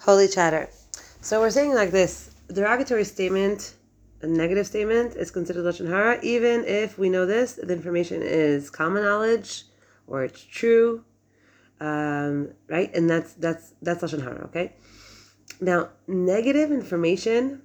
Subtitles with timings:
[0.00, 0.68] Holy chatter.
[1.20, 3.74] So we're saying like this: derogatory statement,
[4.22, 8.70] a negative statement, is considered lashon hara, even if we know this, the information is
[8.70, 9.64] common knowledge
[10.06, 11.04] or it's true,
[11.80, 12.90] um, right?
[12.94, 14.44] And that's that's that's lashon hara.
[14.46, 14.72] Okay.
[15.60, 17.60] Now, negative information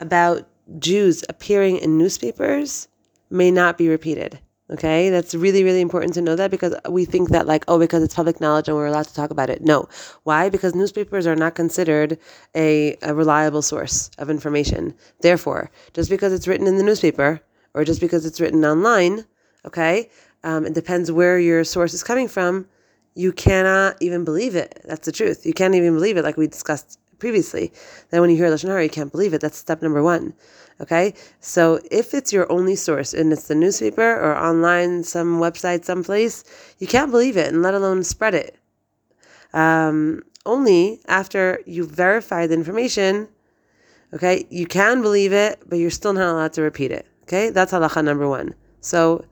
[0.00, 0.48] about
[0.78, 2.88] Jews appearing in newspapers
[3.28, 4.38] may not be repeated.
[4.68, 8.02] Okay, that's really, really important to know that because we think that, like, oh, because
[8.02, 9.62] it's public knowledge and we're allowed to talk about it.
[9.62, 9.88] No.
[10.24, 10.48] Why?
[10.48, 12.18] Because newspapers are not considered
[12.56, 14.92] a, a reliable source of information.
[15.20, 17.40] Therefore, just because it's written in the newspaper
[17.74, 19.24] or just because it's written online,
[19.64, 20.10] okay,
[20.42, 22.66] um, it depends where your source is coming from,
[23.14, 24.80] you cannot even believe it.
[24.84, 25.46] That's the truth.
[25.46, 27.72] You can't even believe it, like we discussed previously.
[28.10, 29.40] Then when you hear Lashon Hara, you can't believe it.
[29.40, 30.34] That's step number one.
[30.80, 31.14] Okay?
[31.40, 36.44] So if it's your only source and it's the newspaper or online, some website, someplace,
[36.78, 38.58] you can't believe it and let alone spread it.
[39.52, 43.28] Um, only after you verify the information,
[44.12, 47.06] okay, you can believe it, but you're still not allowed to repeat it.
[47.22, 47.50] Okay?
[47.50, 48.54] That's halacha number one.
[48.80, 49.24] So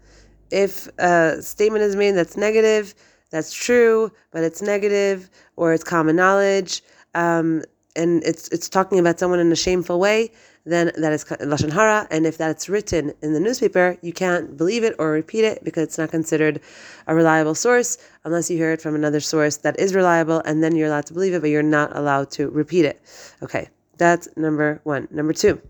[0.51, 2.95] if a statement is made that's negative,
[3.31, 6.83] that's true, but it's negative or it's common knowledge,
[7.15, 7.63] um,
[7.97, 10.31] and it's it's talking about someone in a shameful way,
[10.65, 12.07] then that is lashon hara.
[12.11, 15.85] And if that's written in the newspaper, you can't believe it or repeat it because
[15.85, 16.61] it's not considered
[17.07, 20.75] a reliable source unless you hear it from another source that is reliable, and then
[20.75, 23.01] you're allowed to believe it, but you're not allowed to repeat it.
[23.43, 25.09] Okay, that's number one.
[25.11, 25.61] Number two,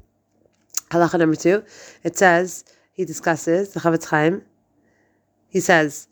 [0.91, 1.65] halacha number two,
[2.05, 4.43] it says he discusses the Chofetz Chaim.
[5.49, 6.09] He says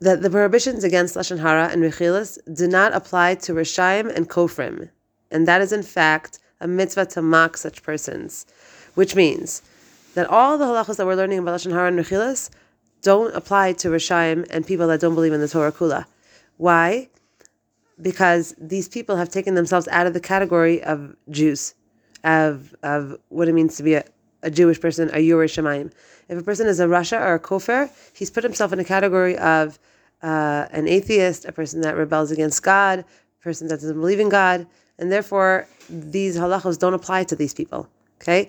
[0.00, 4.90] that the prohibitions against lashon hara and rechilus do not apply to rishaim and kofrim,
[5.30, 8.46] and that is in fact a mitzvah to mock such persons,
[8.94, 9.62] which means
[10.14, 12.50] that all the halachos that we're learning about lashon hara and rechilus
[13.02, 16.06] don't apply to rishaim and people that don't believe in the Torah kula.
[16.56, 17.08] Why?
[18.00, 21.74] Because these people have taken themselves out of the category of Jews,
[22.24, 24.04] of of what it means to be a,
[24.46, 25.92] a Jewish person, a Yurei Shemayim.
[26.28, 29.36] If a person is a Rasha or a Kofar, he's put himself in a category
[29.36, 29.78] of
[30.22, 34.28] uh, an atheist, a person that rebels against God, a person that doesn't believe in
[34.28, 34.66] God,
[34.98, 37.88] and therefore these halachos don't apply to these people.
[38.20, 38.48] Okay.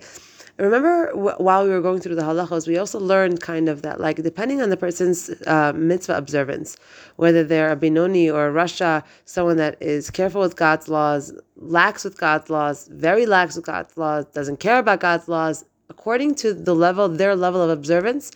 [0.58, 4.16] Remember, while we were going through the halachos, we also learned kind of that, like,
[4.24, 6.76] depending on the person's uh, mitzvah observance,
[7.14, 12.02] whether they're a Benoni or a Rasha, someone that is careful with God's laws, lax
[12.02, 15.64] with God's laws, very lax with God's laws, doesn't care about God's laws,
[15.98, 18.30] according to the level, their level of observance,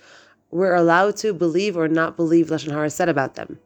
[0.50, 3.58] we're allowed to believe or not believe lashon hara said about them.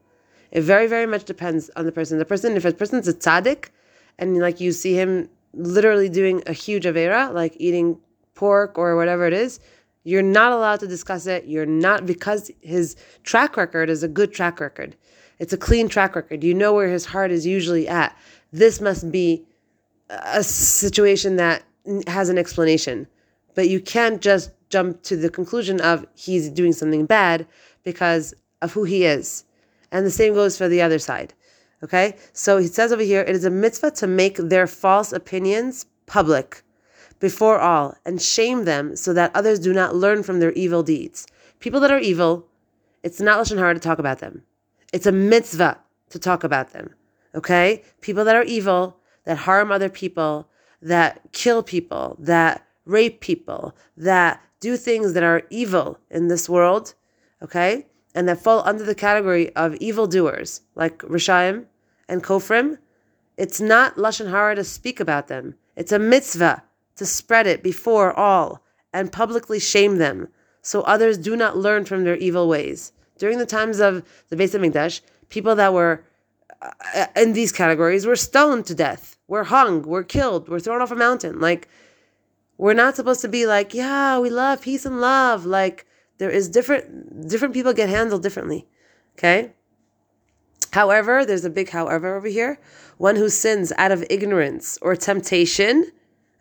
[0.50, 2.18] It very, very much depends on the person.
[2.18, 3.70] The person, if a person's a tzaddik,
[4.18, 7.98] and like you see him literally doing a huge avera, like eating
[8.34, 9.60] pork or whatever it is,
[10.04, 11.46] you're not allowed to discuss it.
[11.46, 14.94] You're not because his track record is a good track record.
[15.38, 16.44] It's a clean track record.
[16.44, 18.16] You know where his heart is usually at.
[18.52, 19.44] This must be
[20.10, 21.64] a situation that
[22.06, 23.08] has an explanation
[23.56, 27.46] but you can't just jump to the conclusion of he's doing something bad
[27.82, 29.44] because of who he is.
[29.90, 31.34] And the same goes for the other side.
[31.82, 32.16] Okay?
[32.32, 36.62] So he says over here, it is a mitzvah to make their false opinions public
[37.18, 41.26] before all and shame them so that others do not learn from their evil deeds.
[41.58, 42.46] People that are evil,
[43.02, 44.42] it's not lashon hara to talk about them.
[44.92, 45.78] It's a mitzvah
[46.10, 46.94] to talk about them.
[47.34, 47.82] Okay?
[48.02, 50.48] People that are evil, that harm other people,
[50.82, 56.94] that kill people, that rape people, that do things that are evil in this world,
[57.42, 61.66] okay, and that fall under the category of evildoers, like Rishaim
[62.08, 62.78] and Kofrim,
[63.36, 65.54] it's not Lashon Hara to speak about them.
[65.76, 66.62] It's a mitzvah
[66.96, 70.28] to spread it before all and publicly shame them
[70.62, 72.92] so others do not learn from their evil ways.
[73.18, 76.04] During the times of the Beis HaMikdash, people that were
[76.62, 80.90] uh, in these categories were stoned to death, were hung, were killed, were thrown off
[80.90, 81.38] a mountain.
[81.38, 81.68] Like,
[82.58, 85.44] we're not supposed to be like, yeah, we love peace and love.
[85.46, 85.86] Like
[86.18, 88.66] there is different different people get handled differently.
[89.18, 89.52] Okay?
[90.72, 92.58] However, there's a big however over here.
[92.98, 95.90] One who sins out of ignorance or temptation,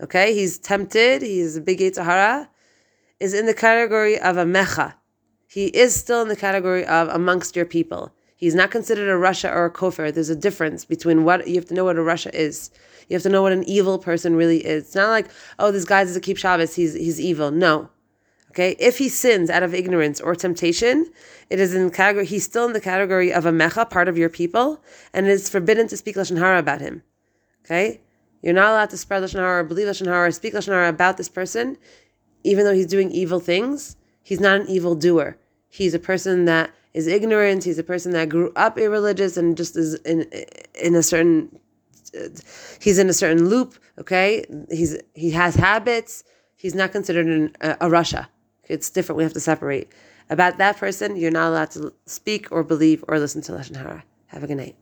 [0.01, 2.49] okay, he's tempted, he's a big yetzer hara,
[3.19, 4.95] is in the category of a mecha.
[5.47, 8.13] He is still in the category of amongst your people.
[8.45, 10.13] He's not considered a rasha or a kofar.
[10.13, 12.69] There's a difference between what you have to know what a rasha is.
[13.09, 14.83] You have to know what an evil person really is.
[14.83, 17.49] It's not like, oh, this guy doesn't keep Shabbos, he's he's evil.
[17.49, 17.89] No.
[18.51, 21.11] Okay, if he sins out of ignorance or temptation,
[21.49, 22.27] it is in category.
[22.27, 24.79] He's still in the category of a mecha, part of your people,
[25.11, 27.01] and it is forbidden to speak lashon hara about him.
[27.65, 27.99] Okay,
[28.43, 31.17] you're not allowed to spread lashon hara, believe lashon hara, or speak lashon hara about
[31.17, 31.77] this person,
[32.43, 33.95] even though he's doing evil things.
[34.21, 35.35] He's not an evil doer.
[35.67, 37.65] He's a person that is ignorant.
[37.65, 40.25] He's a person that grew up irreligious and just is in
[40.81, 41.59] in a certain
[42.79, 43.75] he's in a certain loop.
[43.99, 46.23] Okay, he's he has habits.
[46.55, 48.27] He's not considered an, a, a rasha.
[48.63, 49.17] It's different.
[49.17, 49.91] We have to separate.
[50.29, 54.03] About that person, you're not allowed to speak or believe or listen to lashon hara.
[54.27, 54.73] Have a good night.